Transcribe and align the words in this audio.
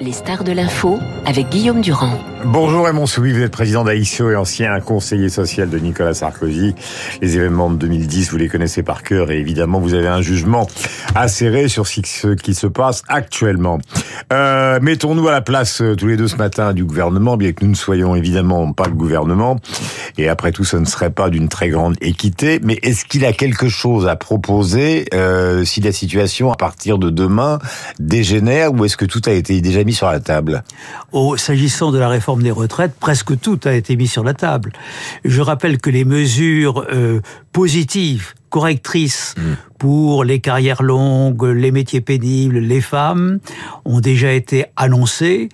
Les 0.00 0.12
stars 0.12 0.44
de 0.44 0.52
l'info 0.52 1.00
avec 1.26 1.48
Guillaume 1.48 1.80
Durand. 1.80 2.16
Bonjour 2.44 2.86
Raymond 2.86 3.06
Soubi, 3.06 3.32
vous 3.32 3.42
êtes 3.42 3.50
président 3.50 3.82
d'Aïsio 3.82 4.30
et 4.30 4.36
ancien 4.36 4.78
conseiller 4.78 5.28
social 5.28 5.68
de 5.68 5.78
Nicolas 5.78 6.14
Sarkozy. 6.14 6.76
Les 7.20 7.36
événements 7.36 7.70
de 7.70 7.76
2010, 7.76 8.30
vous 8.30 8.36
les 8.36 8.48
connaissez 8.48 8.84
par 8.84 9.02
cœur 9.02 9.32
et 9.32 9.40
évidemment 9.40 9.80
vous 9.80 9.94
avez 9.94 10.06
un 10.06 10.22
jugement 10.22 10.68
acéré 11.16 11.66
sur 11.66 11.88
ce 11.88 12.34
qui 12.34 12.54
se 12.54 12.66
passe 12.68 13.02
actuellement. 13.08 13.80
Euh, 14.32 14.78
Mettons-nous 14.80 15.26
à 15.26 15.32
la 15.32 15.40
place 15.40 15.82
euh, 15.82 15.96
tous 15.96 16.06
les 16.06 16.16
deux 16.16 16.28
ce 16.28 16.36
matin 16.36 16.72
du 16.72 16.84
gouvernement, 16.84 17.36
bien 17.36 17.52
que 17.52 17.64
nous 17.64 17.72
ne 17.72 17.76
soyons 17.76 18.14
évidemment 18.14 18.72
pas 18.72 18.86
le 18.86 18.94
gouvernement. 18.94 19.56
Et 20.18 20.28
après 20.28 20.52
tout, 20.52 20.64
ce 20.64 20.76
ne 20.76 20.84
serait 20.84 21.10
pas 21.10 21.30
d'une 21.30 21.48
très 21.48 21.68
grande 21.68 21.96
équité. 22.00 22.60
Mais 22.62 22.78
est-ce 22.82 23.04
qu'il 23.04 23.24
a 23.24 23.32
quelque 23.32 23.68
chose 23.68 24.06
à 24.06 24.14
proposer 24.14 25.06
euh, 25.14 25.64
si 25.64 25.80
la 25.80 25.92
situation 25.92 26.52
à 26.52 26.56
partir 26.56 26.98
de 26.98 27.10
demain 27.10 27.58
dégénère 27.98 28.72
ou 28.72 28.84
est-ce 28.84 28.96
que 29.00 29.06
tout 29.06 29.22
a 29.24 29.32
été 29.32 29.62
déjà 29.62 29.82
mis 29.82 29.94
sur 29.94 30.08
la 30.08 30.20
table 30.20 30.62
oh, 31.12 31.38
S'agissant 31.38 31.90
de 31.90 31.98
la 31.98 32.10
réforme 32.10 32.42
des 32.42 32.50
retraites, 32.50 32.92
presque 33.00 33.40
tout 33.40 33.58
a 33.64 33.72
été 33.72 33.96
mis 33.96 34.06
sur 34.06 34.22
la 34.22 34.34
table. 34.34 34.72
Je 35.24 35.40
rappelle 35.40 35.78
que 35.78 35.88
les 35.88 36.04
mesures 36.04 36.84
euh, 36.92 37.22
positives 37.50 38.34
correctrices 38.50 39.34
mmh. 39.38 39.40
pour 39.78 40.22
les 40.22 40.40
carrières 40.40 40.82
longues, 40.82 41.44
les 41.44 41.70
métiers 41.70 42.02
pénibles, 42.02 42.58
les 42.58 42.82
femmes, 42.82 43.38
ont 43.86 44.00
déjà 44.00 44.34
été 44.34 44.66
annoncées 44.76 45.48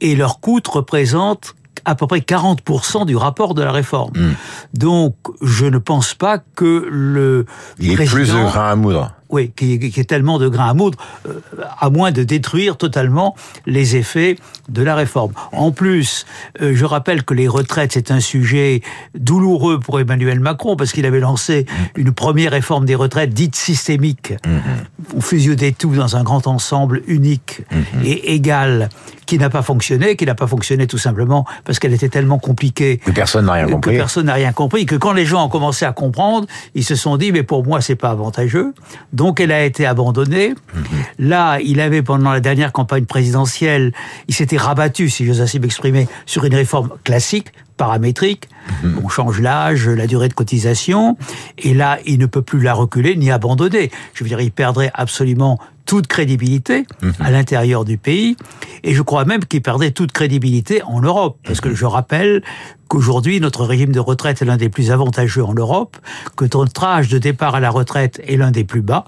et 0.00 0.16
leur 0.16 0.40
coût 0.40 0.60
représente 0.68 1.54
à 1.84 1.94
peu 1.94 2.08
près 2.08 2.18
40% 2.18 3.06
du 3.06 3.14
rapport 3.14 3.54
de 3.54 3.62
la 3.62 3.70
réforme. 3.70 4.10
Mmh. 4.16 4.34
Donc, 4.74 5.14
je 5.40 5.66
ne 5.66 5.78
pense 5.78 6.14
pas 6.14 6.38
que 6.56 6.88
le 6.90 7.46
Il 7.78 7.92
ait 7.92 8.04
plus 8.06 8.26
de 8.26 8.42
grain 8.42 8.72
à 8.72 8.74
moudre 8.74 9.12
oui, 9.30 9.52
qui, 9.54 9.78
qui, 9.78 10.00
est 10.00 10.04
tellement 10.04 10.38
de 10.38 10.48
grain 10.48 10.70
à 10.70 10.74
moudre, 10.74 10.98
euh, 11.26 11.40
à 11.78 11.90
moins 11.90 12.12
de 12.12 12.22
détruire 12.22 12.76
totalement 12.76 13.36
les 13.66 13.96
effets 13.96 14.36
de 14.68 14.82
la 14.82 14.94
réforme. 14.94 15.32
En 15.52 15.70
plus, 15.70 16.24
euh, 16.60 16.72
je 16.74 16.84
rappelle 16.84 17.24
que 17.24 17.34
les 17.34 17.48
retraites, 17.48 17.92
c'est 17.92 18.10
un 18.10 18.20
sujet 18.20 18.82
douloureux 19.14 19.80
pour 19.80 20.00
Emmanuel 20.00 20.40
Macron, 20.40 20.76
parce 20.76 20.92
qu'il 20.92 21.06
avait 21.06 21.20
lancé 21.20 21.66
une 21.96 22.12
première 22.12 22.52
réforme 22.52 22.86
des 22.86 22.94
retraites 22.94 23.30
dite 23.30 23.56
systémique. 23.56 24.32
Mm-hmm. 24.32 25.16
On 25.16 25.20
fusionnait 25.20 25.72
tout 25.72 25.94
dans 25.94 26.16
un 26.16 26.22
grand 26.22 26.46
ensemble 26.46 27.02
unique 27.06 27.62
mm-hmm. 27.70 28.04
et 28.04 28.34
égal, 28.34 28.88
qui 29.28 29.38
n'a 29.38 29.50
pas 29.50 29.60
fonctionné, 29.60 30.16
qui 30.16 30.24
n'a 30.24 30.34
pas 30.34 30.46
fonctionné 30.46 30.86
tout 30.86 30.96
simplement 30.96 31.44
parce 31.66 31.78
qu'elle 31.78 31.92
était 31.92 32.08
tellement 32.08 32.38
compliquée. 32.38 32.96
Que 32.96 33.10
personne 33.10 33.44
n'a 33.44 33.52
rien 33.52 33.66
compris. 33.68 33.92
Que 33.92 33.96
personne 33.98 34.24
n'a 34.24 34.32
rien 34.32 34.52
compris, 34.52 34.86
que 34.86 34.96
quand 34.96 35.12
les 35.12 35.26
gens 35.26 35.44
ont 35.44 35.50
commencé 35.50 35.84
à 35.84 35.92
comprendre, 35.92 36.46
ils 36.74 36.82
se 36.82 36.94
sont 36.94 37.18
dit, 37.18 37.30
mais 37.30 37.42
pour 37.42 37.62
moi, 37.62 37.82
c'est 37.82 37.94
pas 37.94 38.08
avantageux. 38.08 38.72
Donc 39.12 39.38
elle 39.38 39.52
a 39.52 39.62
été 39.64 39.84
abandonnée. 39.84 40.54
Mhm. 40.72 40.82
Là, 41.18 41.58
il 41.60 41.78
avait 41.82 42.00
pendant 42.00 42.32
la 42.32 42.40
dernière 42.40 42.72
campagne 42.72 43.04
présidentielle, 43.04 43.92
il 44.28 44.34
s'était 44.34 44.56
rabattu, 44.56 45.10
si 45.10 45.26
j'ose 45.26 45.42
ainsi 45.42 45.60
m'exprimer, 45.60 46.08
sur 46.24 46.46
une 46.46 46.54
réforme 46.54 46.88
classique, 47.04 47.48
paramétrique. 47.76 48.48
Mhm. 48.82 49.02
On 49.04 49.08
change 49.10 49.42
l'âge, 49.42 49.86
la 49.90 50.06
durée 50.06 50.28
de 50.28 50.34
cotisation, 50.34 51.18
et 51.58 51.74
là, 51.74 51.98
il 52.06 52.18
ne 52.18 52.24
peut 52.24 52.42
plus 52.42 52.62
la 52.62 52.72
reculer 52.72 53.14
ni 53.14 53.30
abandonner. 53.30 53.90
Je 54.14 54.24
veux 54.24 54.28
dire, 54.28 54.40
il 54.40 54.52
perdrait 54.52 54.90
absolument 54.94 55.58
toute 55.88 56.06
crédibilité 56.06 56.84
mhm. 57.02 57.14
à 57.18 57.30
l'intérieur 57.30 57.84
du 57.86 57.96
pays, 57.96 58.36
et 58.84 58.94
je 58.94 59.02
crois 59.02 59.24
même 59.24 59.44
qu'il 59.44 59.62
perdrait 59.62 59.90
toute 59.90 60.12
crédibilité 60.12 60.82
en 60.82 61.00
Europe, 61.00 61.38
parce 61.44 61.62
que 61.62 61.74
je 61.74 61.86
rappelle 61.86 62.42
qu'aujourd'hui, 62.88 63.40
notre 63.40 63.64
régime 63.64 63.92
de 63.92 64.00
retraite 64.00 64.42
est 64.42 64.44
l'un 64.44 64.56
des 64.56 64.68
plus 64.68 64.90
avantageux 64.90 65.44
en 65.44 65.54
Europe, 65.54 65.96
que 66.36 66.44
notre 66.52 66.84
âge 66.84 67.08
de 67.08 67.18
départ 67.18 67.54
à 67.54 67.60
la 67.60 67.70
retraite 67.70 68.20
est 68.26 68.36
l'un 68.36 68.50
des 68.50 68.64
plus 68.64 68.80
bas, 68.80 69.04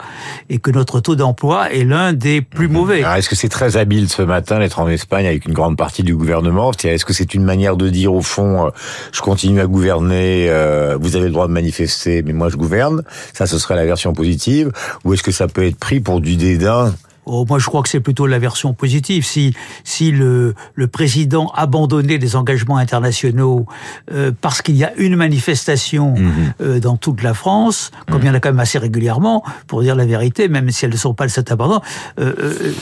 et 0.48 0.59
que 0.59 0.70
notre 0.70 1.00
taux 1.00 1.17
d'emploi 1.17 1.73
est 1.73 1.84
l'un 1.84 2.12
des 2.12 2.42
plus 2.42 2.69
mhm. 2.69 2.73
mauvais. 2.73 3.01
Est-ce 3.01 3.28
que 3.28 3.36
c'est 3.36 3.48
très 3.48 3.77
habile 3.77 4.08
ce 4.08 4.23
matin 4.23 4.58
d'être 4.58 4.78
en 4.78 4.89
Espagne 4.89 5.27
avec 5.27 5.47
une 5.47 5.55
grande 5.55 5.77
partie 5.77 6.03
du 6.03 6.14
gouvernement? 6.14 6.70
Est-ce 6.73 7.05
que 7.05 7.12
c'est 7.12 7.34
une 7.34 7.45
manière 7.45 7.77
de 7.77 7.89
dire 7.89 8.14
au 8.14 8.23
fond, 8.23 8.67
euh, 8.67 8.70
je 9.12 9.20
continue 9.20 9.61
à 9.61 9.67
gouverner, 9.67 10.47
euh, 10.48 10.97
vous 11.01 11.17
avez 11.17 11.27
le 11.27 11.33
droit 11.33 11.48
de 11.48 11.53
manifester, 11.53 12.23
mais 12.23 12.33
moi 12.33 12.48
je 12.48 12.57
gouverne? 12.57 13.02
Ça, 13.33 13.47
ce 13.47 13.58
serait 13.58 13.77
la 13.77 13.86
version 13.86 14.12
positive. 14.12 14.73
Ou 15.05 15.14
est-ce 15.14 15.23
que 15.23 15.33
ça 15.33 15.48
peut 15.48 15.64
être 15.64 15.79
pris 15.79 16.01
pour 16.01 16.20
du 16.20 16.36
dédain 16.36 16.95
Oh, 17.27 17.45
moi, 17.48 17.58
je 17.58 17.67
crois 17.67 17.83
que 17.83 17.89
c'est 17.89 18.01
plutôt 18.01 18.27
la 18.27 18.39
version 18.39 18.73
positive. 18.73 19.25
Si, 19.25 19.55
si 19.85 20.11
le, 20.11 20.55
le 20.75 20.86
président 20.89 21.53
abandonnait 21.55 22.19
des 22.19 22.35
engagements 22.35 22.79
internationaux 22.79 23.67
euh, 24.13 24.33
parce 24.41 24.63
qu'il 24.63 24.77
y 24.77 24.85
a 24.85 24.92
une 24.97 25.17
manifestation 25.17 26.14
mhm. 26.17 26.33
euh, 26.63 26.80
dans 26.80 26.97
toute 26.97 27.23
la 27.23 27.35
France, 27.35 27.91
comme 28.09 28.19
mhm. 28.19 28.23
il 28.23 28.27
y 28.27 28.30
en 28.30 28.35
a 28.35 28.41
quand 28.41 28.48
même 28.48 28.61
assez 28.61 28.79
régulièrement, 28.79 29.45
pour 29.67 29.83
dire 29.83 29.95
la 29.97 30.07
vérité, 30.07 30.48
même 30.48 30.70
si 30.70 30.86
elles 30.86 30.92
ne 30.92 30.97
sont 30.97 31.14
pas 31.14 31.25
le 31.25 31.30
seul 31.30 31.45
abandon, 31.51 31.80
euh, 32.19 32.73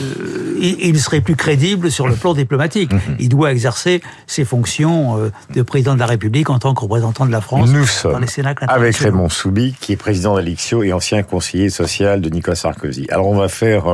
il, 0.59 0.85
il, 0.85 0.99
serait 0.99 1.21
plus 1.21 1.35
crédible 1.35 1.91
sur 1.91 2.07
le 2.07 2.15
plan 2.15 2.33
diplomatique. 2.33 2.93
Mhm. 2.93 3.17
Il 3.19 3.29
doit 3.29 3.51
exercer 3.51 4.01
ses 4.25 4.45
fonctions 4.45 5.31
de 5.53 5.61
président 5.61 5.95
de 5.95 5.99
la 5.99 6.05
République 6.05 6.49
en 6.49 6.59
tant 6.59 6.73
que 6.73 6.81
représentant 6.81 7.25
de 7.25 7.31
la 7.31 7.41
France 7.41 7.69
Nous 7.69 7.85
sommes 7.85 8.13
dans 8.13 8.19
les 8.19 8.27
Sénats 8.27 8.55
avec 8.67 8.97
Raymond 8.97 9.29
Soubi, 9.29 9.75
qui 9.79 9.93
est 9.93 9.95
président 9.95 10.35
d'Alixio 10.35 10.83
et 10.83 10.93
ancien 10.93 11.23
conseiller 11.23 11.69
social 11.69 12.21
de 12.21 12.29
Nicolas 12.29 12.55
Sarkozy. 12.55 13.07
Alors, 13.09 13.27
on 13.27 13.35
va 13.35 13.47
faire 13.47 13.87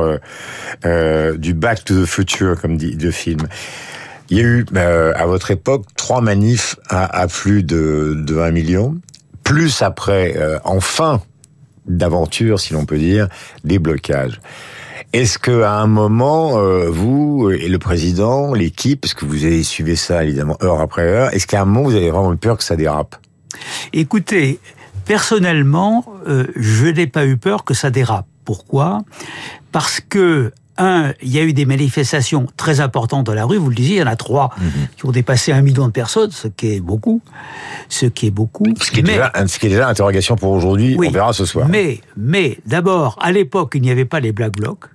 euh, 0.84 1.36
du 1.36 1.54
Back 1.54 1.84
to 1.84 2.02
the 2.02 2.06
Future, 2.06 2.60
comme 2.60 2.76
dit 2.76 2.92
le 2.92 3.10
film. 3.10 3.46
Il 4.28 4.38
y 4.38 4.40
a 4.40 4.44
eu, 4.44 4.66
euh, 4.74 5.12
à 5.14 5.26
votre 5.26 5.50
époque, 5.50 5.84
trois 5.96 6.20
manifs 6.20 6.76
à, 6.88 7.26
plus 7.28 7.62
de, 7.62 8.14
de 8.16 8.38
1 8.38 8.50
million, 8.50 8.96
plus 9.44 9.82
après, 9.82 10.34
euh, 10.36 10.58
enfin, 10.64 11.22
d'aventure, 11.86 12.58
si 12.58 12.72
l'on 12.72 12.84
peut 12.84 12.98
dire, 12.98 13.28
des 13.62 13.78
blocages. 13.78 14.40
Est-ce 15.12 15.38
que 15.38 15.62
à 15.62 15.74
un 15.74 15.86
moment, 15.86 16.58
euh, 16.58 16.90
vous 16.90 17.50
et 17.50 17.68
le 17.68 17.78
président, 17.78 18.52
l'équipe, 18.52 19.00
parce 19.00 19.14
que 19.14 19.24
vous 19.24 19.44
avez 19.44 19.62
suivi 19.62 19.96
ça 19.96 20.24
évidemment 20.24 20.58
heure 20.62 20.80
après 20.80 21.02
heure, 21.02 21.32
est-ce 21.32 21.46
qu'à 21.46 21.62
un 21.62 21.64
moment 21.64 21.88
vous 21.88 21.94
avez 21.94 22.10
vraiment 22.10 22.32
eu 22.32 22.36
peur 22.36 22.58
que 22.58 22.64
ça 22.64 22.74
dérape? 22.74 23.16
Écoutez, 23.92 24.58
personnellement, 25.04 26.04
je 26.56 26.86
n'ai 26.86 27.06
pas 27.06 27.24
eu 27.24 27.36
peur 27.36 27.64
que 27.64 27.72
ça 27.72 27.90
dérape. 27.90 28.26
Pourquoi? 28.46 29.02
Parce 29.72 30.00
que 30.00 30.52
un, 30.78 31.12
il 31.22 31.30
y 31.30 31.38
a 31.38 31.42
eu 31.42 31.52
des 31.52 31.64
manifestations 31.64 32.46
très 32.56 32.80
importantes 32.80 33.24
dans 33.24 33.34
la 33.34 33.44
rue, 33.44 33.56
vous 33.56 33.70
le 33.70 33.74
disiez, 33.74 33.96
il 33.96 34.00
y 34.00 34.02
en 34.02 34.06
a 34.06 34.16
trois 34.16 34.50
mhm. 34.58 34.70
qui 34.96 35.06
ont 35.06 35.10
dépassé 35.10 35.52
un 35.52 35.62
million 35.62 35.86
de 35.86 35.92
personnes, 35.92 36.30
ce 36.30 36.48
qui 36.48 36.74
est 36.74 36.80
beaucoup. 36.80 37.22
Ce 37.88 38.06
qui 38.06 38.26
est 38.26 38.30
beaucoup. 38.30 38.66
Ce 38.80 38.90
qui 38.90 39.00
est, 39.00 39.02
déjà, 39.02 39.32
ce 39.46 39.58
qui 39.58 39.66
est 39.66 39.70
déjà 39.70 39.86
l'interrogation 39.86 40.36
pour 40.36 40.50
aujourd'hui, 40.52 40.96
on 40.98 41.10
verra 41.10 41.32
ce 41.32 41.44
soir. 41.44 41.68
Mais, 41.68 42.00
mais 42.16 42.58
d'abord, 42.66 43.18
à 43.20 43.32
l'époque, 43.32 43.72
il 43.74 43.82
n'y 43.82 43.90
avait 43.90 44.04
pas 44.04 44.20
les 44.20 44.32
Black 44.32 44.52
Blocs. 44.52 44.86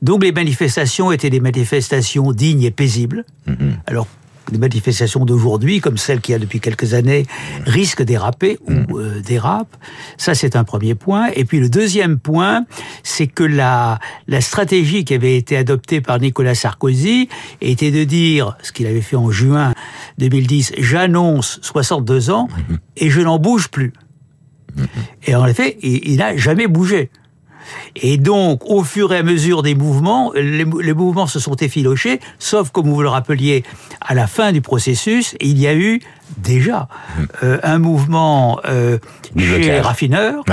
Donc 0.00 0.24
les 0.24 0.32
manifestations 0.32 1.12
étaient 1.12 1.28
des 1.28 1.40
manifestations 1.40 2.32
dignes 2.32 2.62
et 2.62 2.70
paisibles. 2.70 3.24
Mhm. 3.46 3.76
Alors 3.86 4.06
les 4.50 4.58
manifestations 4.58 5.24
d'aujourd'hui, 5.24 5.80
comme 5.80 5.96
celles 5.96 6.20
qu'il 6.20 6.32
y 6.32 6.36
a 6.36 6.38
depuis 6.38 6.60
quelques 6.60 6.94
années, 6.94 7.26
risquent 7.64 8.02
d'éraper 8.02 8.58
ou 8.66 8.72
mm. 8.72 8.86
euh, 8.94 9.20
dérapent. 9.20 9.76
Ça, 10.16 10.34
c'est 10.34 10.56
un 10.56 10.64
premier 10.64 10.94
point. 10.94 11.28
Et 11.34 11.44
puis 11.44 11.60
le 11.60 11.68
deuxième 11.68 12.18
point, 12.18 12.64
c'est 13.02 13.26
que 13.26 13.44
la, 13.44 13.98
la 14.28 14.40
stratégie 14.40 15.04
qui 15.04 15.14
avait 15.14 15.36
été 15.36 15.56
adoptée 15.56 16.00
par 16.00 16.20
Nicolas 16.20 16.54
Sarkozy 16.54 17.28
était 17.60 17.90
de 17.90 18.04
dire, 18.04 18.56
ce 18.62 18.72
qu'il 18.72 18.86
avait 18.86 19.00
fait 19.00 19.16
en 19.16 19.30
juin 19.30 19.74
2010, 20.18 20.74
j'annonce 20.78 21.58
62 21.62 22.30
ans 22.30 22.48
mm-hmm. 22.48 22.78
et 22.98 23.10
je 23.10 23.20
n'en 23.20 23.38
bouge 23.38 23.68
plus. 23.68 23.92
Mm-hmm. 24.76 24.84
Et 25.26 25.34
en 25.34 25.46
effet, 25.46 25.78
il 25.82 26.16
n'a 26.16 26.36
jamais 26.36 26.66
bougé. 26.66 27.10
Et 27.96 28.16
donc, 28.16 28.62
au 28.64 28.84
fur 28.84 29.12
et 29.12 29.18
à 29.18 29.22
mesure 29.22 29.62
des 29.62 29.74
mouvements, 29.74 30.32
les, 30.34 30.64
mouvements 30.64 31.26
se 31.26 31.38
sont 31.38 31.56
effilochés, 31.56 32.20
sauf 32.38 32.70
comme 32.70 32.90
vous 32.90 33.02
le 33.02 33.08
rappeliez, 33.08 33.64
à 34.00 34.14
la 34.14 34.26
fin 34.26 34.52
du 34.52 34.60
processus, 34.60 35.34
il 35.40 35.58
y 35.58 35.66
a 35.66 35.74
eu 35.74 36.00
déjà 36.36 36.88
euh, 37.42 37.58
un 37.62 37.78
mouvement 37.78 38.60
euh, 38.66 38.98
chez 39.36 39.58
les 39.58 39.80
raffineurs. 39.80 40.44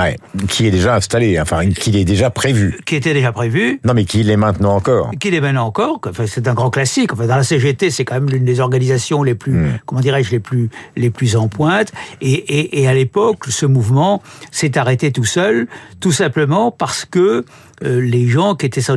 qui 0.48 0.66
est 0.66 0.70
déjà 0.70 0.96
installé, 0.96 1.40
enfin, 1.40 1.68
qui 1.70 1.96
est 1.98 2.04
déjà 2.04 2.30
prévu. 2.30 2.78
Qui 2.84 2.96
était 2.96 3.14
déjà 3.14 3.32
prévu. 3.32 3.80
Non, 3.84 3.94
mais 3.94 4.04
qui 4.04 4.22
l'est 4.22 4.36
maintenant 4.36 4.76
encore. 4.76 5.10
Qui 5.18 5.30
l'est 5.30 5.40
maintenant 5.40 5.66
encore. 5.66 6.00
Enfin, 6.06 6.24
c'est 6.26 6.48
un 6.48 6.54
grand 6.54 6.70
classique. 6.70 7.12
Enfin, 7.12 7.26
dans 7.26 7.36
la 7.36 7.44
CGT, 7.44 7.90
c'est 7.90 8.04
quand 8.04 8.14
même 8.14 8.30
l'une 8.30 8.44
des 8.44 8.60
organisations 8.60 9.22
les 9.22 9.34
plus, 9.34 9.52
hmm. 9.52 9.78
comment 9.86 10.00
dirais-je, 10.00 10.30
les 10.30 10.40
plus, 10.40 10.70
les 10.96 11.10
plus 11.10 11.36
en 11.36 11.48
pointe. 11.48 11.92
Et, 12.20 12.32
et, 12.32 12.82
et 12.82 12.88
à 12.88 12.94
l'époque, 12.94 13.44
ce 13.48 13.66
mouvement 13.66 14.22
s'est 14.50 14.78
arrêté 14.78 15.12
tout 15.12 15.24
seul, 15.24 15.66
tout 16.00 16.12
simplement 16.12 16.70
parce 16.70 17.04
que 17.04 17.44
euh, 17.82 18.00
les 18.00 18.28
gens 18.28 18.54
qui 18.54 18.66
étaient 18.66 18.80
se 18.80 18.92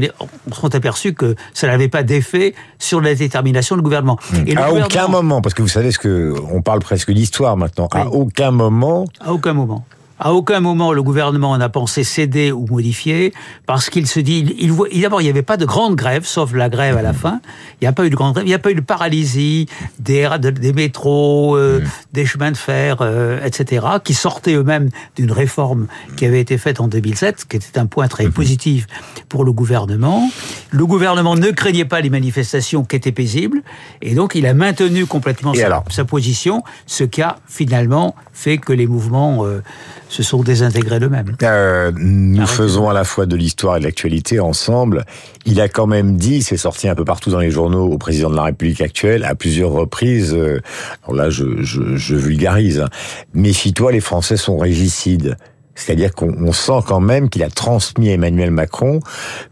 sont 0.51 0.75
aperçus 0.75 1.13
que 1.13 1.35
ça 1.53 1.67
n'avait 1.67 1.87
pas 1.87 2.03
d'effet 2.03 2.53
sur 2.77 3.01
la 3.01 3.15
détermination 3.15 3.75
du 3.75 3.81
gouvernement. 3.81 4.19
Et 4.45 4.55
à 4.55 4.71
aucun 4.71 5.07
moment, 5.07 5.41
parce 5.41 5.53
que 5.53 5.61
vous 5.61 5.67
savez 5.67 5.91
ce 5.91 5.99
que 5.99 6.33
on 6.51 6.61
parle 6.67 6.79
presque 6.81 7.13
d'histoire 7.13 7.55
maintenant, 7.55 7.87
à 7.93 8.07
aucun 8.07 8.51
moment. 8.51 9.05
À 9.21 9.31
aucun 9.31 9.53
moment. 9.53 9.85
À 10.19 10.33
aucun 10.33 10.59
moment 10.59 10.93
le 10.93 11.03
gouvernement 11.03 11.55
n'a 11.57 11.69
pensé 11.69 12.03
céder 12.03 12.51
ou 12.51 12.65
modifier 12.65 13.33
parce 13.67 13.89
qu'il 13.89 14.07
se 14.07 14.19
dit, 14.19 14.55
il, 14.59 14.73
il, 14.91 15.01
d'abord 15.01 15.21
il 15.21 15.25
n'y 15.25 15.29
avait 15.29 15.43
pas 15.43 15.57
de 15.57 15.65
grande 15.65 15.95
grève, 15.95 16.25
sauf 16.25 16.53
la 16.53 16.69
grève 16.69 16.97
à 16.97 17.03
la 17.03 17.13
fin. 17.13 17.39
Il 17.73 17.83
n'y 17.83 17.87
a 17.87 17.93
pas 17.93 18.05
eu 18.05 18.09
de 18.09 18.15
grande 18.15 18.33
grève, 18.33 18.45
il 18.45 18.49
n'y 18.49 18.55
a 18.55 18.59
pas 18.59 18.71
eu 18.71 18.75
de 18.75 18.81
paralysie 18.81 19.67
des, 19.99 20.27
des 20.39 20.73
métros, 20.73 21.55
euh, 21.55 21.83
des 22.13 22.25
chemins 22.25 22.51
de 22.51 22.57
fer, 22.57 22.97
euh, 23.01 23.43
etc., 23.45 23.85
qui 24.03 24.15
sortaient 24.15 24.55
eux-mêmes 24.55 24.89
d'une 25.15 25.31
réforme 25.31 25.87
qui 26.15 26.25
avait 26.25 26.41
été 26.41 26.57
faite 26.57 26.79
en 26.79 26.87
2007, 26.87 27.45
qui 27.47 27.57
était 27.57 27.77
un 27.77 27.85
point 27.85 28.07
très 28.07 28.29
positif 28.29 28.87
pour 29.29 29.45
le 29.45 29.51
gouvernement. 29.51 30.29
Le 30.71 30.85
gouvernement 30.85 31.35
ne 31.35 31.51
craignait 31.51 31.85
pas 31.85 32.01
les 32.01 32.09
manifestations 32.09 32.83
qui 32.83 32.95
étaient 32.95 33.11
paisibles, 33.11 33.61
et 34.01 34.15
donc 34.15 34.33
il 34.33 34.47
a 34.47 34.53
maintenu 34.53 35.05
complètement 35.05 35.53
sa, 35.53 35.83
sa, 35.89 36.05
position, 36.05 36.63
ce 36.87 37.03
qui 37.03 37.21
a 37.21 37.37
finalement 37.47 38.15
fait 38.33 38.57
que 38.57 38.73
les 38.73 38.87
mouvements 38.87 39.45
euh, 39.45 39.61
se 40.09 40.23
sont 40.23 40.43
désintégrés 40.43 40.99
d'eux-mêmes. 40.99 41.35
Euh, 41.43 41.91
nous 41.95 42.47
faisons 42.47 42.89
à 42.89 42.93
la 42.93 43.03
fois 43.03 43.25
de 43.25 43.35
l'histoire 43.35 43.77
et 43.77 43.79
de 43.79 43.85
l'actualité 43.85 44.39
ensemble. 44.39 45.05
Il 45.45 45.59
a 45.61 45.67
quand 45.67 45.87
même 45.87 46.17
dit, 46.17 46.41
c'est 46.41 46.57
sorti 46.57 46.87
un 46.87 46.95
peu 46.95 47.05
partout 47.05 47.29
dans 47.29 47.39
les 47.39 47.51
journaux, 47.51 47.85
au 47.85 47.97
président 47.97 48.29
de 48.29 48.35
la 48.35 48.43
République 48.43 48.81
actuelle, 48.81 49.23
à 49.23 49.35
plusieurs 49.35 49.71
reprises, 49.71 50.33
euh, 50.33 50.61
alors 51.03 51.15
là 51.15 51.29
je, 51.29 51.61
je, 51.63 51.95
je 51.95 52.15
vulgarise, 52.15 52.81
hein, 52.81 52.89
méfie-toi, 53.33 53.91
les 53.91 54.01
Français 54.01 54.37
sont 54.37 54.57
régicides. 54.57 55.37
C'est-à-dire 55.77 56.13
qu'on 56.13 56.51
sent 56.51 56.79
quand 56.85 56.99
même 56.99 57.29
qu'il 57.29 57.43
a 57.43 57.49
transmis 57.49 58.09
à 58.09 58.13
Emmanuel 58.13 58.51
Macron 58.51 58.99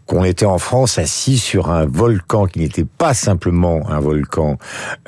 qu'on 0.06 0.24
était 0.24 0.46
en 0.46 0.58
France 0.58 0.98
assis 0.98 1.38
sur 1.38 1.70
un 1.70 1.84
volcan 1.84 2.46
qui 2.46 2.60
n'était 2.60 2.84
pas 2.84 3.12
simplement 3.12 3.90
un 3.90 3.98
volcan 3.98 4.56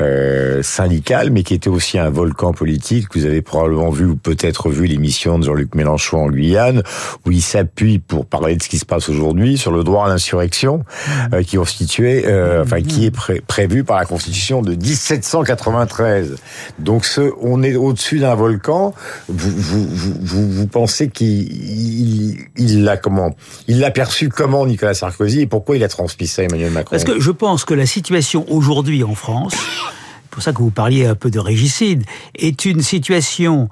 euh, 0.01 0.63
syndical, 0.63 1.31
mais 1.31 1.45
qui 1.45 1.55
était 1.55 1.69
aussi 1.69 1.99
un 1.99 2.11
volcan 2.11 2.53
politique. 2.53 3.07
Vous 3.15 3.25
avez 3.25 3.43
probablement 3.43 3.91
vu 3.91 4.07
ou 4.07 4.17
peut-être 4.17 4.71
vu 4.71 4.87
l'émission 4.87 5.39
de 5.39 5.45
Jean-Luc 5.45 5.75
Mélenchon 5.75 6.25
en 6.25 6.31
Guyane, 6.31 6.83
où 7.25 7.31
il 7.31 7.43
s'appuie 7.43 8.01
pour 8.01 8.27
parler 8.27 8.57
de 8.57 8.63
ce 8.63 8.69
qui 8.69 8.79
se 8.79 8.85
passe 8.85 9.09
aujourd'hui 9.09 9.57
sur 9.57 9.71
le 9.71 9.85
droit 9.85 10.07
à 10.07 10.09
l'insurrection, 10.09 10.79
mmh. 10.79 11.35
euh, 11.35 11.43
qui 11.43 11.57
constituait, 11.57 12.25
euh, 12.27 12.63
enfin 12.65 12.83
qui 12.83 13.07
est 13.07 13.41
prévu 13.47 13.85
par 13.85 13.99
la 13.99 14.05
Constitution 14.05 14.63
de 14.63 14.75
1793. 14.75 16.37
Donc 16.81 17.05
ce, 17.05 17.33
on 17.41 17.63
est 17.63 17.77
au-dessus 17.77 18.19
d'un 18.19 18.35
volcan. 18.35 18.95
Vous, 19.29 19.51
vous, 19.51 19.89
vous, 19.89 20.51
vous 20.51 20.67
pensez 20.67 21.08
qu'il 21.13 22.39
l'a 22.59 22.97
comment 22.97 23.35
Il 23.67 23.81
l'a 23.81 23.91
perçu 23.91 24.29
comment 24.29 24.67
Nicolas 24.67 24.95
Sarkozy 24.95 25.43
et 25.43 25.47
pourquoi 25.47 25.77
il 25.77 25.85
a 25.85 25.89
transmis 25.89 26.27
ça 26.27 26.43
à 26.43 26.45
Emmanuel 26.47 26.73
Macron 26.73 26.91
Parce 26.91 27.05
que 27.05 27.21
je 27.21 27.31
pense 27.31 27.65
que 27.65 27.75
la 27.75 27.87
situation 27.87 28.45
aujourd'hui 28.49 29.05
en 29.05 29.15
France, 29.15 29.55
c'est 29.55 30.31
pour 30.31 30.43
ça 30.43 30.53
que 30.53 30.59
vous 30.59 30.71
parliez 30.71 31.07
un 31.07 31.15
peu 31.15 31.31
de 31.31 31.39
régicide, 31.39 32.05
est 32.35 32.65
une 32.65 32.83
situation 32.83 33.69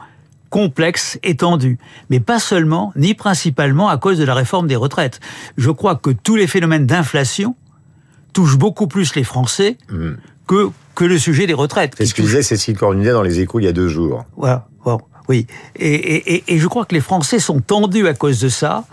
complexe, 0.50 1.18
étendue, 1.22 1.78
mais 2.08 2.20
pas 2.20 2.38
seulement, 2.38 2.92
ni 2.96 3.14
principalement 3.14 3.88
à 3.88 3.98
cause 3.98 4.18
de 4.18 4.24
la 4.24 4.34
réforme 4.34 4.66
des 4.68 4.76
retraites. 4.76 5.20
Je 5.56 5.70
crois 5.70 5.96
que 5.96 6.10
tous 6.10 6.36
les 6.36 6.46
phénomènes 6.46 6.86
d'inflation 6.86 7.56
touchent 8.32 8.58
beaucoup 8.58 8.86
plus 8.86 9.14
les 9.14 9.24
Français 9.24 9.76
mmh. 9.90 10.10
que, 10.46 10.70
que 10.94 11.04
le 11.04 11.18
sujet 11.18 11.46
des 11.46 11.54
retraites. 11.54 11.94
C'est 11.96 12.06
ce 12.06 12.14
que 12.14 12.22
disait 12.22 12.42
Cécile 12.42 12.76
Cornudet 12.76 13.12
dans 13.12 13.22
les 13.22 13.40
échos 13.40 13.60
il 13.60 13.64
y 13.64 13.68
a 13.68 13.72
deux 13.72 13.88
jours. 13.88 14.24
Voilà. 14.36 14.68
Oui, 15.28 15.46
et, 15.78 16.42
je 16.48 16.66
crois 16.66 16.84
que 16.84 16.94
les 16.94 17.00
Français 17.00 17.38
sont 17.38 17.60
tendus 17.60 18.06
à 18.06 18.14
cause 18.14 18.40
de 18.40 18.48
ça 18.48 18.84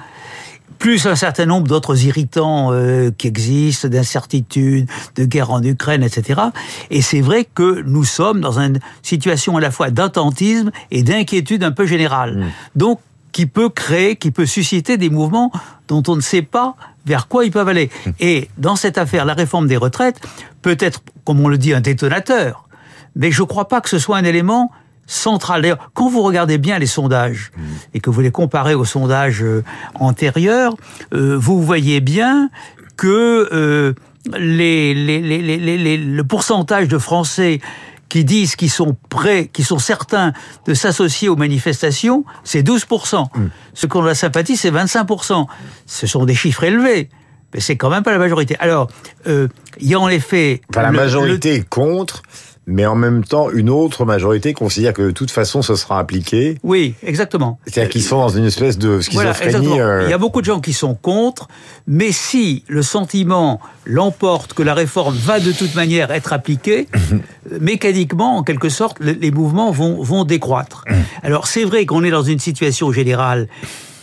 plus 0.80 1.06
un 1.06 1.15
certain 1.15 1.45
nombre 1.45 1.68
d'autres 1.68 2.03
irritants 2.03 2.74
euh, 2.74 3.09
qui 3.18 3.27
existent, 3.27 3.88
d'incertitudes, 3.88 4.89
de 5.15 5.24
guerre 5.24 5.51
en 5.51 5.63
Ukraine, 5.63 6.03
etc. 6.03 6.41
Et 6.89 7.01
c'est 7.01 7.21
vrai 7.21 7.45
que 7.45 7.83
nous 7.83 8.03
sommes 8.03 8.41
dans 8.41 8.59
une 8.59 8.80
situation 9.01 9.56
à 9.56 9.62
la 9.62 9.71
fois 9.71 9.91
d'attentisme 9.91 10.71
et 10.91 11.03
d'inquiétude 11.03 11.63
un 11.63 11.71
peu 11.71 11.85
générale. 11.85 12.38
Mmh. 12.38 12.45
Donc, 12.75 13.00
qui 13.31 13.45
peut 13.45 13.69
créer, 13.69 14.18
qui 14.18 14.31
peut 14.31 14.45
susciter 14.45 14.97
des 14.97 15.09
mouvements 15.09 15.53
dont 15.88 16.03
on 16.09 16.18
ne 16.18 16.21
sait 16.21 16.41
pas 16.41 16.75
vers 17.06 17.29
quoi 17.29 17.45
ils 17.45 17.51
peuvent 17.51 17.69
aller. 17.69 17.89
Mmh. 18.06 18.09
Et 18.19 18.50
dans 18.57 18.75
cette 18.75 18.97
affaire, 18.97 19.24
la 19.24 19.36
réforme 19.36 19.68
des 19.68 19.77
retraites 19.77 20.19
peut 20.62 20.77
être, 20.81 21.01
comme 21.24 21.39
on 21.39 21.47
le 21.47 21.57
dit, 21.57 21.74
un 21.74 21.81
détonateur. 21.81 22.68
Mais 23.15 23.31
je 23.31 23.41
ne 23.41 23.47
crois 23.47 23.69
pas 23.69 23.79
que 23.79 23.89
ce 23.89 24.00
soit 24.00 24.18
un 24.18 24.25
élément 24.25 24.69
centrale. 25.05 25.61
D'ailleurs, 25.61 25.89
quand 25.94 26.09
vous 26.09 26.21
regardez 26.21 26.57
bien 26.57 26.79
les 26.79 26.85
sondages 26.85 27.51
mmh. 27.55 27.61
et 27.95 28.00
que 28.00 28.09
vous 28.09 28.21
les 28.21 28.31
comparez 28.31 28.75
aux 28.75 28.85
sondages 28.85 29.44
euh, 29.44 29.63
antérieurs, 29.95 30.75
euh, 31.13 31.38
vous 31.38 31.61
voyez 31.61 32.00
bien 32.00 32.50
que 32.97 33.50
euh, 33.51 33.94
les, 34.38 34.94
les, 34.94 35.21
les, 35.21 35.97
le 35.97 36.23
pourcentage 36.23 36.88
de 36.88 36.97
Français 36.97 37.59
qui 38.07 38.23
disent 38.23 38.55
qu'ils 38.55 38.69
sont 38.69 38.95
prêts, 39.09 39.50
qui 39.51 39.63
sont 39.63 39.79
certains 39.79 40.33
de 40.67 40.73
s'associer 40.73 41.29
aux 41.29 41.35
manifestations, 41.35 42.23
c'est 42.44 42.61
12%. 42.61 43.23
Mmh. 43.23 43.45
Ce 43.73 43.88
qu'on 43.88 44.03
a 44.03 44.07
la 44.07 44.15
sympathie, 44.15 44.55
c'est 44.55 44.71
25%. 44.71 45.47
Ce 45.85 46.07
sont 46.07 46.25
des 46.25 46.35
chiffres 46.35 46.63
élevés. 46.63 47.09
Mais 47.53 47.59
c'est 47.59 47.75
quand 47.75 47.89
même 47.89 48.03
pas 48.03 48.11
la 48.11 48.19
majorité. 48.19 48.55
Alors, 48.59 48.88
il 49.27 49.50
y 49.79 49.94
a 49.94 50.00
en 50.00 50.09
effet... 50.09 50.61
Enfin, 50.69 50.81
la 50.81 50.91
majorité 50.91 51.55
est 51.55 51.69
contre, 51.69 52.23
mais 52.65 52.86
en 52.86 52.95
même 52.95 53.24
temps, 53.24 53.50
une 53.50 53.69
autre 53.69 54.06
majorité 54.06 54.54
considère 54.54 54.94
que 54.94 55.01
de 55.01 55.12
toute 55.12 55.31
façon, 55.31 55.62
ce 55.62 55.75
sera 55.75 56.00
appliqué. 56.00 56.57
Oui, 56.63 56.95
exactement. 57.04 57.60
C'est-à-dire 57.65 57.89
qu'ils 57.92 58.04
sont 58.04 58.18
dans 58.18 58.30
une 58.30 58.45
espèce 58.45 58.77
de 58.77 59.01
schizophrénie. 59.01 59.68
Voilà, 59.68 60.04
Il 60.04 60.10
y 60.10 60.13
a 60.13 60.18
beaucoup 60.18 60.39
de 60.39 60.45
gens 60.45 60.62
qui 60.62 60.74
sont 60.74 60.95
contre, 60.95 61.48
mais 61.88 62.12
si 62.12 62.63
le 62.68 62.81
sentiment 62.81 63.60
l'emporte 63.86 64.54
que 64.54 64.63
la 64.63 64.74
réforme 64.74 65.15
va 65.15 65.39
de 65.39 65.51
toute 65.51 65.75
manière 65.75 66.12
être 66.12 66.31
appliquée, 66.31 66.88
mécaniquement, 67.60 68.38
en 68.38 68.44
quelque 68.44 68.69
sorte, 68.69 68.98
les 69.01 69.31
mouvements 69.31 69.71
vont, 69.71 70.01
vont 70.01 70.24
décroître. 70.24 70.86
Alors 71.24 71.48
c'est 71.48 71.65
vrai 71.65 71.86
qu'on 71.86 72.04
est 72.04 72.12
dans 72.12 72.24
une 72.24 72.39
situation 72.39 72.92
générale 72.92 73.48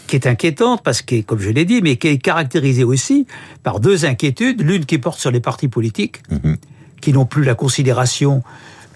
qui 0.06 0.16
est 0.16 0.26
inquiétante 0.26 0.82
parce 0.82 1.02
que, 1.02 1.22
comme 1.22 1.38
je 1.38 1.50
l'ai 1.50 1.64
dit, 1.64 1.80
mais 1.82 1.96
qui 1.96 2.08
est 2.08 2.18
caractérisée 2.18 2.84
aussi 2.84 3.26
par 3.62 3.80
deux 3.80 4.04
inquiétudes. 4.04 4.60
L'une 4.60 4.84
qui 4.84 4.98
porte 4.98 5.20
sur 5.20 5.30
les 5.30 5.40
partis 5.40 5.68
politiques, 5.68 6.20
qui 7.00 7.12
n'ont 7.12 7.26
plus 7.26 7.44
la 7.44 7.54
considération 7.54 8.42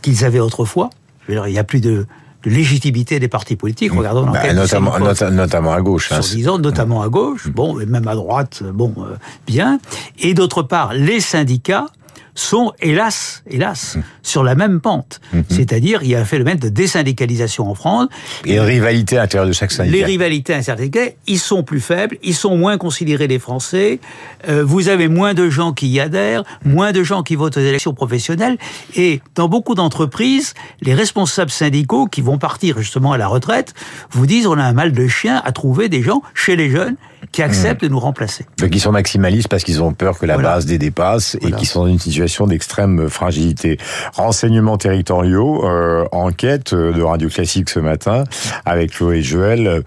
qu'ils 0.02 0.24
avaient 0.24 0.40
autrefois. 0.40 0.90
il 1.28 1.40
n'y 1.40 1.58
a 1.58 1.64
plus 1.64 1.80
de, 1.80 2.06
légitimité 2.44 3.18
des 3.18 3.28
partis 3.28 3.56
politiques. 3.56 3.92
Regardons 3.92 4.26
bah, 4.26 4.52
notamment, 4.52 4.98
notamment 4.98 5.72
à 5.72 5.80
gauche. 5.80 6.12
Hein, 6.12 6.20
disant 6.20 6.58
notamment 6.58 7.02
à 7.02 7.08
gauche, 7.08 7.48
bon, 7.48 7.80
et 7.80 7.86
même 7.86 8.06
à 8.08 8.14
droite, 8.14 8.62
bon, 8.62 8.94
euh, 8.98 9.16
bien. 9.46 9.78
Et 10.18 10.34
d'autre 10.34 10.62
part, 10.62 10.94
les 10.94 11.20
syndicats 11.20 11.86
sont, 12.34 12.72
hélas, 12.80 13.42
hélas, 13.48 13.96
mmh. 13.96 14.02
sur 14.22 14.42
la 14.42 14.54
même 14.54 14.80
pente. 14.80 15.20
Mmh. 15.32 15.40
C'est-à-dire, 15.48 16.02
il 16.02 16.10
y 16.10 16.14
a 16.14 16.20
un 16.20 16.24
phénomène 16.24 16.58
de 16.58 16.68
désyndicalisation 16.68 17.68
en 17.70 17.74
France. 17.74 18.08
Et 18.44 18.58
rivalité 18.60 19.16
à 19.16 19.22
l'intérieur 19.22 19.46
de 19.46 19.52
chaque 19.52 19.72
syndicat. 19.72 19.96
Les 19.96 20.04
rivalités 20.04 20.60
syndicats, 20.62 21.10
ils 21.26 21.38
sont 21.38 21.62
plus 21.62 21.80
faibles, 21.80 22.16
ils 22.22 22.34
sont 22.34 22.56
moins 22.56 22.78
considérés 22.78 23.26
les 23.26 23.38
Français. 23.38 24.00
Euh, 24.48 24.64
vous 24.64 24.88
avez 24.88 25.08
moins 25.08 25.34
de 25.34 25.48
gens 25.48 25.72
qui 25.72 25.88
y 25.88 26.00
adhèrent, 26.00 26.42
moins 26.64 26.92
de 26.92 27.02
gens 27.02 27.22
qui 27.22 27.36
votent 27.36 27.56
aux 27.56 27.60
élections 27.60 27.94
professionnelles. 27.94 28.58
Et 28.96 29.20
dans 29.34 29.48
beaucoup 29.48 29.74
d'entreprises, 29.74 30.54
les 30.80 30.94
responsables 30.94 31.50
syndicaux 31.50 32.06
qui 32.06 32.20
vont 32.20 32.38
partir 32.38 32.78
justement 32.78 33.12
à 33.12 33.18
la 33.18 33.28
retraite 33.28 33.74
vous 34.10 34.26
disent 34.26 34.46
on 34.46 34.58
a 34.58 34.64
un 34.64 34.72
mal 34.72 34.92
de 34.92 35.06
chien 35.06 35.40
à 35.44 35.52
trouver 35.52 35.88
des 35.88 36.02
gens 36.02 36.22
chez 36.34 36.56
les 36.56 36.70
jeunes 36.70 36.96
qui 37.32 37.42
acceptent 37.42 37.82
mmh. 37.82 37.86
de 37.86 37.92
nous 37.92 37.98
remplacer. 37.98 38.46
Donc 38.58 38.74
ils 38.74 38.80
sont 38.80 38.92
maximalistes 38.92 39.48
parce 39.48 39.64
qu'ils 39.64 39.82
ont 39.82 39.92
peur 39.92 40.18
que 40.18 40.26
la 40.26 40.38
base 40.38 40.66
les 40.66 40.78
dépasse 40.78 41.36
et 41.40 41.50
qui 41.52 41.66
sont 41.66 41.82
dans 41.82 41.88
une 41.88 41.98
situation 41.98 42.46
d'extrême 42.46 43.08
fragilité. 43.08 43.78
Renseignements 44.14 44.78
territoriaux, 44.78 45.64
euh, 45.64 46.06
enquête 46.12 46.72
euh, 46.72 46.92
de 46.92 47.02
Radio 47.02 47.28
Classique 47.28 47.70
ce 47.70 47.80
matin 47.80 48.24
avec 48.64 48.92
Chloé 48.92 49.18
et 49.18 49.22
Joël. 49.22 49.82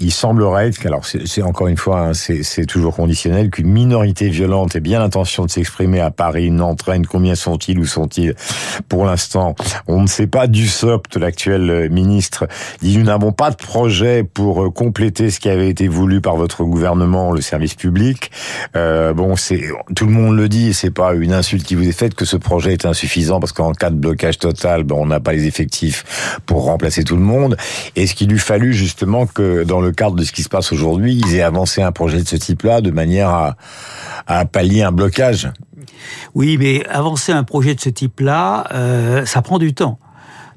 Il 0.00 0.12
semblerait, 0.12 0.70
alors 0.84 1.04
c'est 1.04 1.42
encore 1.42 1.68
une 1.68 1.76
fois, 1.76 2.00
hein, 2.00 2.12
c'est 2.14 2.66
toujours 2.66 2.96
conditionnel, 2.96 3.50
qu'une 3.50 3.70
minorité 3.70 4.28
violente 4.28 4.76
ait 4.76 4.80
bien 4.80 4.98
l'intention 4.98 5.44
de 5.44 5.50
s'exprimer 5.50 6.00
à 6.00 6.10
Paris, 6.10 6.50
n'entraîne 6.50 7.06
combien 7.06 7.34
sont-ils, 7.34 7.78
ou 7.78 7.86
sont-ils 7.86 8.34
Pour 8.88 9.04
l'instant, 9.04 9.54
on 9.86 10.02
ne 10.02 10.06
sait 10.06 10.26
pas. 10.26 10.46
du 10.46 10.62
Dussopt, 10.64 11.16
l'actuel 11.16 11.90
ministre, 11.90 12.46
dit 12.80 12.96
nous 12.96 13.04
n'avons 13.04 13.32
pas 13.32 13.50
de 13.50 13.56
projet 13.56 14.24
pour 14.24 14.72
compléter 14.72 15.30
ce 15.30 15.40
qui 15.40 15.48
avait 15.48 15.68
été 15.68 15.88
voulu 15.88 16.20
par 16.20 16.36
votre 16.36 16.64
gouvernement 16.64 16.73
gouvernement, 16.74 17.32
le 17.32 17.40
service 17.40 17.74
public. 17.74 18.30
Euh, 18.76 19.14
bon, 19.14 19.36
c'est 19.36 19.62
tout 19.94 20.06
le 20.06 20.12
monde 20.12 20.36
le 20.36 20.48
dit, 20.48 20.74
c'est 20.74 20.90
pas 20.90 21.14
une 21.14 21.32
insulte 21.32 21.64
qui 21.64 21.74
vous 21.74 21.88
est 21.88 21.92
faite 21.92 22.14
que 22.14 22.24
ce 22.24 22.36
projet 22.36 22.72
est 22.72 22.84
insuffisant 22.84 23.40
parce 23.40 23.52
qu'en 23.52 23.72
cas 23.72 23.90
de 23.90 23.96
blocage 23.96 24.38
total, 24.38 24.82
ben, 24.82 24.96
on 24.98 25.06
n'a 25.06 25.20
pas 25.20 25.32
les 25.32 25.46
effectifs 25.46 26.40
pour 26.46 26.64
remplacer 26.64 27.04
tout 27.04 27.16
le 27.16 27.22
monde. 27.22 27.56
Est-ce 27.96 28.14
qu'il 28.14 28.28
lui 28.28 28.38
fallu 28.38 28.72
justement 28.74 29.26
que 29.26 29.64
dans 29.64 29.80
le 29.80 29.92
cadre 29.92 30.16
de 30.16 30.24
ce 30.24 30.32
qui 30.32 30.42
se 30.42 30.48
passe 30.48 30.72
aujourd'hui, 30.72 31.14
ils 31.24 31.36
aient 31.36 31.42
avancé 31.42 31.82
un 31.82 31.92
projet 31.92 32.20
de 32.22 32.28
ce 32.28 32.36
type-là 32.36 32.80
de 32.80 32.90
manière 32.90 33.28
à, 33.28 33.56
à 34.26 34.44
pallier 34.44 34.82
un 34.82 34.92
blocage? 34.92 35.50
Oui, 36.34 36.56
mais 36.58 36.84
avancer 36.88 37.32
un 37.32 37.44
projet 37.44 37.74
de 37.74 37.80
ce 37.80 37.90
type-là, 37.90 38.66
euh, 38.72 39.24
ça 39.26 39.42
prend 39.42 39.58
du 39.58 39.74
temps. 39.74 39.98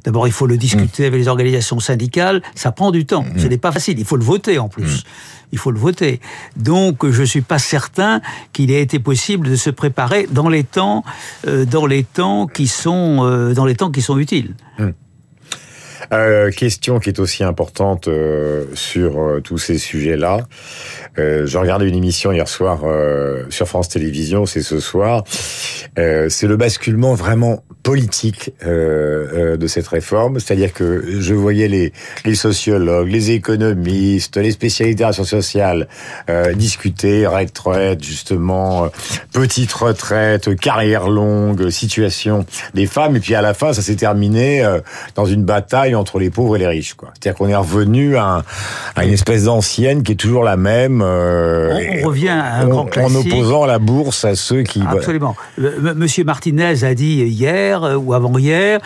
D'abord, 0.08 0.26
il 0.26 0.32
faut 0.32 0.48
le 0.48 0.56
discuter 0.56 1.04
mmh. 1.04 1.08
avec 1.08 1.20
les 1.20 1.28
organisations 1.28 1.82
syndicales. 1.82 2.42
Ça 2.56 2.72
prend 2.72 2.92
du 2.92 3.06
temps. 3.06 3.26
Ce 3.36 3.46
mmh. 3.46 3.50
n'est 3.50 3.58
pas 3.58 3.74
facile. 3.74 4.00
Il 4.00 4.06
faut 4.06 4.16
le 4.16 4.24
voter 4.24 4.58
en 4.58 4.70
plus. 4.70 5.04
Mmh 5.04 5.10
il 5.52 5.58
faut 5.58 5.72
le 5.72 5.80
voter. 5.80 6.20
Donc 6.56 7.10
je 7.10 7.24
suis 7.24 7.42
pas 7.42 7.60
certain 7.60 8.22
qu'il 8.54 8.72
ait 8.72 8.82
été 8.82 9.00
possible 9.00 9.50
de 9.50 9.56
se 9.56 9.70
préparer 9.70 10.28
dans 10.30 10.50
les 10.50 10.64
temps, 10.64 11.04
euh, 11.48 11.66
dans 11.66 11.86
les 11.86 12.04
temps 12.04 12.48
qui 12.48 12.68
sont, 12.68 13.20
euh, 13.22 13.54
dans 13.54 13.66
les 13.66 13.76
temps 13.76 13.92
qui 13.92 14.02
sont 14.02 14.18
utiles. 14.18 14.56
Euh, 16.14 16.52
question 16.52 17.00
qui 17.00 17.10
est 17.10 17.20
aussi 17.20 17.44
importante 17.44 18.08
euh, 18.08 18.66
sur 18.76 19.20
euh, 19.20 19.42
tous 19.42 19.58
ces 19.58 19.78
sujets-là. 19.78 20.40
Je 21.18 21.58
regardais 21.58 21.88
une 21.88 21.96
émission 21.96 22.32
hier 22.32 22.48
soir 22.48 22.82
sur 23.50 23.68
France 23.68 23.90
Télévisions, 23.90 24.46
c'est 24.46 24.62
ce 24.62 24.80
soir. 24.80 25.24
c'est 25.96 26.44
le 26.46 26.58
basculement 26.58 27.16
vraiment 27.16 27.64
politique 27.82 28.52
de 28.62 29.66
cette 29.68 29.88
réforme, 29.88 30.40
c'est-à-dire 30.40 30.74
que 30.74 31.20
je 31.20 31.34
voyais 31.34 31.68
les, 31.68 32.36
sociologues, 32.36 33.08
les 33.08 33.32
économistes, 33.32 34.38
les 34.38 34.52
spécialités 34.52 35.06
en 35.06 35.12
sociales 35.12 35.88
discuter 36.54 37.26
retraite, 37.26 38.04
justement, 38.04 38.90
petite 39.34 39.74
retraite, 39.74 40.56
carrière 40.56 41.10
longue, 41.10 41.72
situation 41.72 42.46
des 42.76 42.86
femmes, 42.86 43.16
et 43.16 43.20
puis 43.20 43.34
à 43.34 43.42
la 43.42 43.56
fin, 43.56 43.74
ça 43.74 43.82
s'est 43.82 43.96
terminé 43.96 44.64
dans 45.16 45.26
une 45.26 45.44
bataille 45.44 45.96
entre 45.98 46.20
les 46.20 46.30
pauvres 46.30 46.56
et 46.56 46.60
les 46.60 46.68
riches. 46.68 46.96
C'est-à-dire 47.00 47.38
qu'on 47.38 47.48
est 47.48 47.56
revenu 47.56 48.18
à, 48.18 48.44
à, 48.96 49.06
une 49.06 49.14
espèce 49.14 49.46
d'ancienne 49.46 50.04
qui 50.04 50.14
est 50.14 50.16
toujours 50.16 50.44
la 50.44 50.58
même. 50.58 51.02
Euh, 51.04 52.00
on, 52.04 52.08
revient 52.08 52.30
à 52.30 52.56
un 52.56 52.68
grand 52.68 52.86
classique. 52.86 53.18
En 53.18 53.20
opposant 53.20 53.66
la 53.66 53.80
bourse 53.80 54.26
à 54.26 54.36
ceux 54.36 54.64
qui... 54.64 54.82
Absolument. 54.88 55.36
Monsieur 55.58 56.24
Martinez 56.24 56.84
a 56.84 56.94
dit 56.94 57.24
hier 57.24 57.84
euh, 57.84 57.96
ou 57.96 58.14
avant-hier 58.14 58.80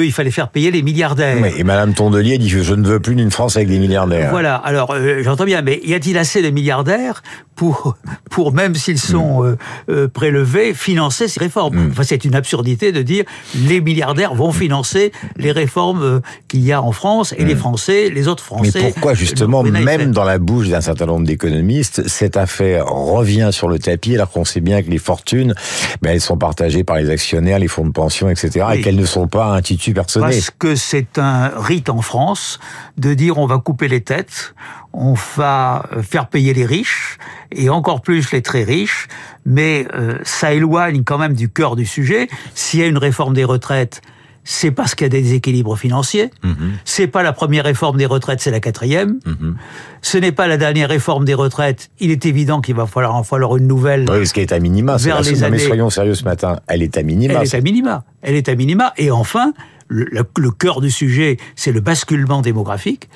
qu'il 0.00 0.12
fallait 0.12 0.30
faire 0.30 0.48
payer 0.48 0.70
les 0.70 0.82
milliardaires. 0.82 1.44
et 1.44 1.64
Madame 1.64 1.94
Tondelier 1.94 2.38
dit 2.38 2.48
je 2.48 2.74
ne 2.74 2.86
veux 2.86 3.00
plus 3.00 3.14
d'une 3.14 3.30
France 3.30 3.56
avec 3.56 3.68
des 3.68 3.78
milliardaires. 3.78 4.30
Voilà. 4.30 4.56
Alors 4.56 4.92
euh, 4.92 5.22
j'entends 5.22 5.44
bien, 5.44 5.62
mais 5.62 5.80
y 5.84 5.94
a-t-il 5.94 6.18
assez 6.18 6.42
de 6.42 6.50
milliardaires 6.50 7.22
pour 7.54 7.96
pour 8.30 8.52
même 8.52 8.74
s'ils 8.74 8.98
sont 8.98 9.42
mm. 9.42 9.46
euh, 9.46 9.56
euh, 9.90 10.08
prélevés 10.08 10.74
financer 10.74 11.28
ces 11.28 11.40
réformes 11.40 11.76
mm. 11.76 11.90
Enfin, 11.92 12.02
c'est 12.02 12.24
une 12.24 12.34
absurdité 12.34 12.92
de 12.92 13.02
dire 13.02 13.24
les 13.68 13.80
milliardaires 13.80 14.34
vont 14.34 14.52
financer 14.52 15.12
les 15.36 15.52
réformes 15.52 16.20
qu'il 16.48 16.64
y 16.64 16.72
a 16.72 16.82
en 16.82 16.92
France 16.92 17.34
et 17.36 17.44
les 17.44 17.54
mm. 17.54 17.58
Français, 17.58 18.10
les 18.10 18.28
autres 18.28 18.42
Français. 18.42 18.80
Mais 18.82 18.90
pourquoi 18.90 19.14
justement, 19.14 19.62
même 19.62 20.10
dans 20.10 20.24
la 20.24 20.38
bouche 20.38 20.68
d'un 20.68 20.80
certain 20.80 21.06
nombre 21.06 21.26
d'économistes, 21.26 22.08
cette 22.08 22.36
affaire 22.36 22.86
revient 22.86 23.50
sur 23.52 23.68
le 23.68 23.78
tapis 23.78 24.14
alors 24.14 24.30
qu'on 24.30 24.44
sait 24.44 24.60
bien 24.60 24.82
que 24.82 24.90
les 24.90 24.98
fortunes, 24.98 25.54
ben, 26.02 26.10
elles 26.10 26.20
sont 26.20 26.36
partagées 26.36 26.84
par 26.84 26.96
les 26.96 27.10
actionnaires, 27.10 27.58
les 27.58 27.68
fonds 27.68 27.86
de 27.86 27.92
pension, 27.92 28.28
etc., 28.28 28.66
et 28.74 28.80
qu'elles 28.80 28.96
ne 28.96 29.06
sont 29.06 29.28
pas 29.28 29.52
instituées 29.92 30.20
parce 30.20 30.50
que 30.50 30.74
c'est 30.74 31.18
un 31.18 31.52
rite 31.56 31.88
en 31.88 32.00
France 32.00 32.58
de 32.96 33.14
dire 33.14 33.38
on 33.38 33.46
va 33.46 33.58
couper 33.58 33.88
les 33.88 34.02
têtes, 34.02 34.54
on 34.92 35.14
va 35.36 35.88
faire 36.02 36.28
payer 36.28 36.54
les 36.54 36.64
riches 36.64 37.18
et 37.52 37.68
encore 37.68 38.00
plus 38.00 38.32
les 38.32 38.42
très 38.42 38.64
riches, 38.64 39.08
mais 39.44 39.86
euh, 39.94 40.18
ça 40.22 40.52
éloigne 40.52 41.04
quand 41.04 41.18
même 41.18 41.34
du 41.34 41.48
cœur 41.48 41.76
du 41.76 41.86
sujet. 41.86 42.28
S'il 42.54 42.80
y 42.80 42.82
a 42.82 42.86
une 42.86 42.98
réforme 42.98 43.34
des 43.34 43.44
retraites, 43.44 44.00
c'est 44.44 44.70
parce 44.70 44.94
qu'il 44.94 45.06
y 45.06 45.06
a 45.06 45.08
des 45.08 45.22
déséquilibres 45.22 45.76
financiers. 45.76 46.30
Mm-hmm. 46.44 46.70
C'est 46.84 47.06
pas 47.06 47.22
la 47.22 47.32
première 47.32 47.64
réforme 47.64 47.96
des 47.96 48.06
retraites, 48.06 48.40
c'est 48.40 48.50
la 48.50 48.60
quatrième. 48.60 49.18
Mm-hmm. 49.26 49.54
Ce 50.02 50.18
n'est 50.18 50.32
pas 50.32 50.46
la 50.46 50.58
dernière 50.58 50.90
réforme 50.90 51.24
des 51.24 51.34
retraites. 51.34 51.90
Il 51.98 52.10
est 52.10 52.26
évident 52.26 52.60
qu'il 52.60 52.74
va 52.74 52.86
falloir 52.86 53.14
en 53.14 53.24
falloir 53.24 53.56
une 53.56 53.66
nouvelle. 53.66 54.06
Oui, 54.10 54.26
ce 54.26 54.34
qui 54.34 54.40
est 54.40 54.52
à 54.52 54.60
minima. 54.60 54.96
Vers 54.98 55.22
les 55.22 55.42
années... 55.42 55.56
Mais 55.56 55.62
soyons 55.62 55.88
sérieux 55.88 56.14
ce 56.14 56.24
matin. 56.24 56.60
Elle 56.66 56.82
est 56.82 56.96
à 56.98 57.02
minima. 57.02 57.34
Elle 57.34 57.42
est 57.42 57.54
à 57.54 57.60
minima. 57.60 58.04
Elle 58.20 58.34
est 58.34 58.48
à 58.48 58.54
minima. 58.54 58.92
Et 58.98 59.10
enfin, 59.10 59.54
le, 59.88 60.50
cœur 60.50 60.80
du 60.80 60.90
sujet, 60.90 61.38
c'est 61.56 61.72
le 61.72 61.80
basculement 61.80 62.42
démographique 62.42 63.08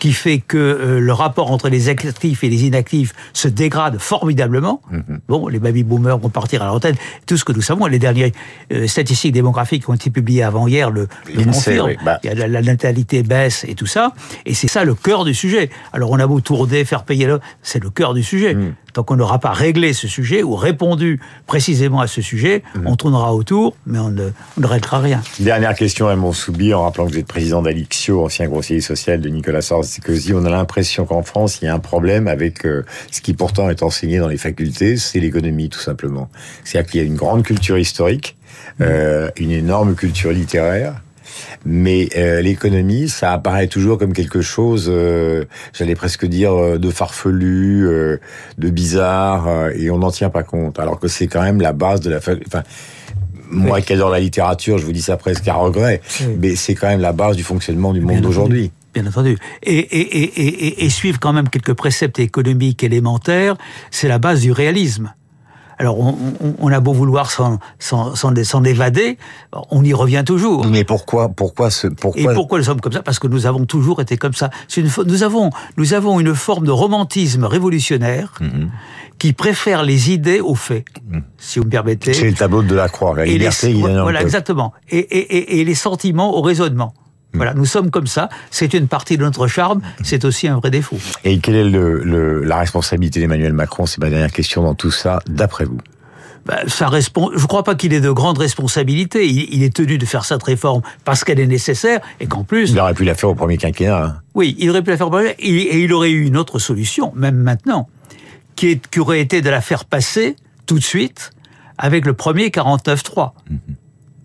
qui 0.00 0.12
fait 0.12 0.38
que 0.38 0.56
euh, 0.56 0.98
le 0.98 1.12
rapport 1.12 1.52
entre 1.52 1.68
les 1.68 1.88
actifs 1.88 2.42
et 2.42 2.48
les 2.48 2.64
inactifs 2.64 3.12
se 3.32 3.46
dégrade 3.46 3.98
formidablement. 3.98 4.80
Mhm. 4.90 5.20
Bon, 5.28 5.46
les 5.46 5.60
baby 5.60 5.84
boomers 5.84 6.18
vont 6.18 6.30
partir 6.30 6.62
à 6.62 6.64
la 6.64 6.70
retraite. 6.72 6.96
Tout 7.26 7.36
ce 7.36 7.44
que 7.44 7.52
nous 7.52 7.60
savons, 7.60 7.86
les 7.86 8.00
dernières 8.00 8.30
euh, 8.72 8.86
statistiques 8.88 9.32
démographiques 9.32 9.84
qui 9.84 9.90
ont 9.90 9.94
été 9.94 10.10
publiées 10.10 10.42
avant 10.42 10.66
hier 10.66 10.90
le, 10.90 11.06
le 11.32 11.44
confirment. 11.44 11.94
Bah. 12.04 12.18
la, 12.24 12.62
natalité 12.62 13.22
baisse 13.22 13.64
et 13.68 13.74
tout 13.74 13.86
ça. 13.86 14.14
Et 14.46 14.54
c'est 14.54 14.68
ça 14.68 14.84
le 14.84 14.94
cœur 14.94 15.24
du 15.24 15.34
sujet. 15.34 15.70
Alors 15.92 16.10
on 16.10 16.18
a 16.18 16.26
beau 16.26 16.40
tourner, 16.40 16.84
faire 16.84 17.04
payer, 17.04 17.36
c'est 17.62 17.82
le 17.82 17.90
cœur 17.90 18.14
du 18.14 18.22
sujet. 18.22 18.54
Mhm. 18.54 18.74
Tant 18.92 19.02
qu'on 19.02 19.16
n'aura 19.16 19.38
pas 19.38 19.52
réglé 19.52 19.92
ce 19.92 20.08
sujet 20.08 20.42
ou 20.42 20.56
répondu 20.56 21.20
précisément 21.46 22.00
à 22.00 22.06
ce 22.06 22.22
sujet, 22.22 22.62
mhm. 22.74 22.86
on 22.86 22.96
tournera 22.96 23.34
autour, 23.34 23.76
mais 23.86 23.98
on 23.98 24.10
ne, 24.10 24.30
on 24.56 24.60
ne 24.60 24.66
réglera 24.66 25.00
rien. 25.00 25.22
Dernière 25.38 25.74
question 25.74 26.08
à 26.08 26.16
Soubi, 26.32 26.72
en 26.74 26.82
rappelant 26.82 27.06
que 27.06 27.12
vous 27.12 27.18
êtes 27.18 27.26
président 27.26 27.62
d'Alixio, 27.62 28.24
ancien 28.24 28.48
conseiller 28.48 28.80
social 28.80 29.20
de 29.20 29.28
Nicolas 29.28 29.62
Sarkozy. 29.62 30.32
On 30.34 30.44
a 30.44 30.50
l'impression 30.50 31.04
qu'en 31.04 31.22
France, 31.22 31.60
il 31.60 31.66
y 31.66 31.68
a 31.68 31.74
un 31.74 31.78
problème 31.78 32.28
avec 32.28 32.64
euh, 32.64 32.84
ce 33.10 33.20
qui 33.20 33.34
pourtant 33.34 33.68
est 33.68 33.82
enseigné 33.82 34.18
dans 34.18 34.28
les 34.28 34.36
facultés, 34.36 34.96
c'est 34.96 35.20
l'économie, 35.20 35.68
tout 35.68 35.80
simplement. 35.80 36.28
C'est-à-dire 36.64 36.90
qu'il 36.90 37.00
y 37.00 37.04
a 37.04 37.06
une 37.06 37.16
grande 37.16 37.42
culture 37.42 37.78
historique, 37.78 38.36
mhm. 38.78 38.86
euh, 38.88 39.30
une 39.36 39.50
énorme 39.50 39.94
culture 39.94 40.32
littéraire, 40.32 41.00
mais 41.64 42.08
euh, 42.16 42.40
l'économie, 42.40 43.08
ça 43.08 43.32
apparaît 43.32 43.66
toujours 43.66 43.98
comme 43.98 44.12
quelque 44.12 44.40
chose, 44.40 44.86
euh, 44.88 45.44
j'allais 45.72 45.94
presque 45.94 46.26
dire, 46.26 46.52
euh, 46.52 46.78
de 46.78 46.90
farfelu, 46.90 47.86
de 48.58 48.70
bizarre, 48.70 49.70
et 49.74 49.90
on 49.90 49.98
n'en 49.98 50.10
tient 50.10 50.30
pas 50.30 50.42
compte. 50.42 50.78
Alors 50.78 50.98
que 50.98 51.08
c'est 51.08 51.26
quand 51.26 51.42
même 51.42 51.60
la 51.60 51.72
base 51.72 52.00
de 52.00 52.10
la... 52.10 52.18
Enfin, 52.18 52.62
moi 53.50 53.80
qui 53.80 53.92
adore 53.92 54.10
la 54.10 54.20
littérature, 54.20 54.78
je 54.78 54.86
vous 54.86 54.92
dis 54.92 55.02
ça 55.02 55.16
presque 55.16 55.46
à 55.48 55.54
regret, 55.54 56.00
mais 56.38 56.54
c'est 56.54 56.74
quand 56.74 56.86
même 56.86 57.00
la 57.00 57.12
base 57.12 57.36
du 57.36 57.42
fonctionnement 57.42 57.92
du 57.92 58.00
monde 58.00 58.20
d'aujourd'hui. 58.20 58.70
Bien 58.94 59.06
entendu. 59.06 59.38
Et, 59.62 59.78
et, 59.78 60.00
et, 60.00 60.84
et, 60.84 60.90
suivre 60.90 61.20
quand 61.20 61.32
même 61.32 61.48
quelques 61.48 61.74
préceptes 61.74 62.18
économiques 62.18 62.82
élémentaires, 62.82 63.56
c'est 63.90 64.08
la 64.08 64.18
base 64.18 64.40
du 64.40 64.50
réalisme. 64.50 65.12
Alors, 65.80 65.96
on, 66.58 66.70
a 66.70 66.78
beau 66.80 66.92
vouloir 66.92 67.30
s'en 67.30 68.64
évader, 68.64 69.16
on 69.70 69.82
y 69.82 69.94
revient 69.94 70.22
toujours. 70.26 70.66
Mais 70.66 70.84
pourquoi, 70.84 71.30
pourquoi 71.30 71.70
ce, 71.70 71.86
pourquoi... 71.86 72.20
Et 72.20 72.34
pourquoi 72.34 72.58
nous 72.58 72.64
sommes 72.64 72.82
comme 72.82 72.92
ça? 72.92 73.02
Parce 73.02 73.18
que 73.18 73.26
nous 73.26 73.46
avons 73.46 73.64
toujours 73.64 74.02
été 74.02 74.18
comme 74.18 74.34
ça. 74.34 74.50
Une, 74.76 74.90
nous 75.06 75.22
avons, 75.22 75.48
nous 75.78 75.94
avons 75.94 76.20
une 76.20 76.34
forme 76.34 76.66
de 76.66 76.70
romantisme 76.70 77.44
révolutionnaire. 77.44 78.34
Mhm. 78.40 78.70
qui 79.18 79.34
préfère 79.34 79.82
les 79.82 80.10
idées 80.12 80.40
aux 80.40 80.54
faits, 80.54 80.84
mhm. 81.10 81.22
si 81.36 81.58
vous 81.58 81.66
me 81.66 81.70
permettez. 81.70 82.14
C'est 82.14 82.30
le 82.30 82.34
tableau 82.34 82.62
de 82.62 82.74
la 82.74 82.88
croix, 82.88 83.14
la 83.14 83.26
liberté 83.26 83.72
les, 83.72 83.80
Voilà, 83.80 84.22
exactement. 84.22 84.72
Et, 84.88 84.98
et, 84.98 85.60
et, 85.60 85.64
les 85.64 85.74
sentiments 85.74 86.34
au 86.36 86.40
raisonnement. 86.40 86.94
Voilà, 87.32 87.54
nous 87.54 87.64
sommes 87.64 87.90
comme 87.90 88.06
ça. 88.06 88.28
C'est 88.50 88.74
une 88.74 88.88
partie 88.88 89.16
de 89.16 89.22
notre 89.22 89.46
charme. 89.46 89.80
C'est 90.02 90.24
aussi 90.24 90.48
un 90.48 90.56
vrai 90.56 90.70
défaut. 90.70 90.98
Et 91.24 91.38
quelle 91.38 91.54
est 91.54 91.68
le, 91.68 92.42
la 92.42 92.58
responsabilité 92.58 93.20
d'Emmanuel 93.20 93.52
Macron? 93.52 93.86
C'est 93.86 94.00
ma 94.00 94.10
dernière 94.10 94.32
question 94.32 94.62
dans 94.62 94.74
tout 94.74 94.90
ça, 94.90 95.20
d'après 95.26 95.64
vous. 95.64 95.78
Ben, 96.46 96.68
ça 96.68 96.88
répond, 96.88 97.30
je 97.34 97.42
ne 97.42 97.46
crois 97.46 97.62
pas 97.62 97.74
qu'il 97.74 97.92
ait 97.92 98.00
de 98.00 98.10
grandes 98.10 98.38
responsabilités. 98.38 99.28
Il, 99.28 99.62
est 99.62 99.74
tenu 99.74 99.98
de 99.98 100.06
faire 100.06 100.24
cette 100.24 100.42
réforme 100.42 100.82
parce 101.04 101.22
qu'elle 101.22 101.38
est 101.38 101.46
nécessaire 101.46 102.00
et 102.18 102.26
qu'en 102.26 102.44
plus. 102.44 102.70
Il 102.70 102.80
aurait 102.80 102.94
pu 102.94 103.04
la 103.04 103.14
faire 103.14 103.28
au 103.28 103.34
premier 103.34 103.58
quinquennat. 103.58 104.04
Hein. 104.04 104.16
Oui, 104.34 104.56
il 104.58 104.70
aurait 104.70 104.82
pu 104.82 104.90
la 104.90 104.96
faire 104.96 105.08
au 105.08 105.10
premier 105.10 105.34
et 105.38 105.78
il 105.78 105.92
aurait 105.92 106.10
eu 106.10 106.26
une 106.26 106.36
autre 106.36 106.58
solution, 106.58 107.12
même 107.14 107.36
maintenant, 107.36 107.88
qui, 108.56 108.70
est, 108.70 108.88
qui 108.88 109.00
aurait 109.00 109.20
été 109.20 109.42
de 109.42 109.50
la 109.50 109.60
faire 109.60 109.84
passer 109.84 110.36
tout 110.66 110.78
de 110.78 110.84
suite 110.84 111.30
avec 111.78 112.06
le 112.06 112.14
premier 112.14 112.48
49-3. 112.48 113.32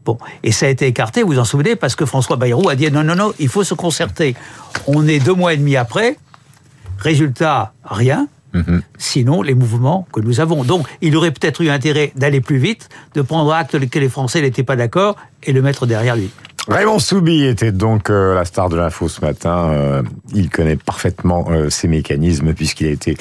Bon, 0.05 0.19
et 0.43 0.51
ça 0.51 0.67
a 0.67 0.69
été 0.69 0.85
écarté, 0.85 1.23
vous 1.23 1.33
vous 1.33 1.39
en 1.39 1.45
souvenez, 1.45 1.75
parce 1.75 1.95
que 1.95 2.05
François 2.05 2.35
Bayrou 2.35 2.69
a 2.69 2.75
dit 2.75 2.89
non, 2.91 3.03
non, 3.03 3.15
non, 3.15 3.33
il 3.39 3.49
faut 3.49 3.63
se 3.63 3.73
concerter. 3.73 4.35
On 4.85 5.07
est 5.07 5.19
deux 5.19 5.33
mois 5.33 5.53
et 5.53 5.57
demi 5.57 5.75
après, 5.75 6.17
résultat, 6.99 7.73
rien. 7.83 8.27
Mhm. 8.53 8.83
Sinon, 8.97 9.41
les 9.41 9.55
mouvements 9.55 10.07
que 10.13 10.21
nous 10.21 10.39
avons. 10.39 10.63
Donc, 10.63 10.87
il 11.01 11.17
aurait 11.17 11.31
peut-être 11.31 11.61
eu 11.61 11.69
intérêt 11.69 12.13
d'aller 12.15 12.39
plus 12.39 12.57
vite, 12.57 12.87
de 13.13 13.21
prendre 13.21 13.51
acte 13.51 13.77
que 13.89 13.99
les 13.99 14.07
Français 14.07 14.41
n'étaient 14.41 14.63
pas 14.63 14.77
d'accord 14.77 15.17
et 15.43 15.51
le 15.51 15.61
mettre 15.61 15.85
derrière 15.85 16.15
lui. 16.15 16.29
Raymond 16.67 16.99
Soubi 16.99 17.43
était 17.43 17.71
donc 17.71 18.09
euh, 18.09 18.33
la 18.33 18.43
star 18.43 18.69
de 18.69 18.75
l'info 18.75 19.07
ce 19.07 19.21
matin. 19.21 19.69
Euh, 19.69 20.03
il 20.33 20.49
connaît 20.49 20.77
parfaitement 20.77 21.45
euh, 21.49 21.69
ces 21.69 21.87
mécanismes 21.87 22.53
puisqu'il 22.53 22.87
a 22.87 22.91
été 22.91 23.17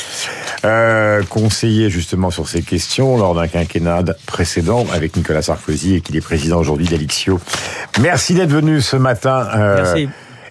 conseiller 1.29 1.91
justement 1.91 2.31
sur 2.31 2.49
ces 2.49 2.63
questions 2.63 3.19
lors 3.19 3.35
d'un 3.35 3.49
quinquennat 3.49 4.03
précédent 4.27 4.87
avec 4.93 5.17
Nicolas 5.17 5.43
Sarkozy 5.43 5.97
et 5.97 6.01
qu'il 6.01 6.17
est 6.17 6.23
président 6.23 6.59
aujourd'hui 6.59 6.87
d'Alixio. 6.87 7.39
Merci 8.01 8.35
d'être 8.35 8.51
venu 8.51 8.81
ce 8.81 8.97
matin. 8.97 9.47
Merci 9.55 10.09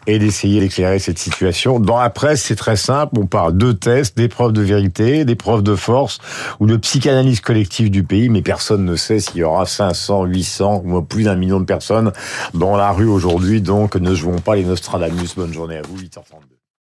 et 0.08 0.20
d'essayer 0.20 0.60
d'éclairer 0.60 1.00
cette 1.00 1.20
situation. 1.20 1.80
Dans 1.80 2.00
la 2.00 2.10
presse, 2.10 2.44
c'est 2.44 2.56
très 2.56 2.76
simple. 2.76 3.20
On 3.20 3.26
parle 3.26 3.58
de 3.58 3.72
tests, 3.72 4.18
d'épreuves 4.18 4.54
de 4.54 4.62
vérité, 4.62 5.26
d'épreuves 5.26 5.64
de 5.64 5.76
force 5.76 6.20
ou 6.60 6.68
de 6.68 6.78
psychanalyse 6.78 7.42
collective 7.42 7.90
du 7.90 8.04
pays, 8.04 8.30
mais 8.30 8.42
personne 8.42 8.86
ne 8.86 8.96
sait 8.96 9.20
s'il 9.20 9.38
y 9.38 9.44
aura 9.44 9.66
500, 9.66 10.26
800 10.26 10.84
ou 10.86 11.02
plus 11.02 11.24
d'un 11.24 11.36
million 11.36 11.60
de 11.60 11.66
personnes 11.66 12.12
dans 12.54 12.76
la 12.76 12.92
rue 12.92 13.08
aujourd'hui. 13.08 13.62
Donc, 13.62 13.96
ne 13.96 14.14
jouons 14.14 14.40
pas 14.40 14.56
les 14.56 14.64
Nostradamus. 14.64 15.36
Bonne 15.36 15.54
journée 15.54 15.78
à 15.78 15.82
vous, 15.82 15.98
8h32. 15.98 16.63